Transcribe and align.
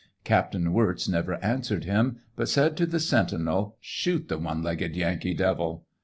Captain 0.23 0.73
Wirz 0.73 1.07
never 1.07 1.35
answered 1.45 1.83
him, 1.83 2.17
but 2.35 2.49
said 2.49 2.75
to 2.75 2.87
the 2.87 2.99
sentinel," 2.99 3.75
Shoot 3.81 4.29
the 4.29 4.39
one 4.39 4.63
legged 4.63 4.95
Yankee 4.95 5.35
devil." 5.35 5.85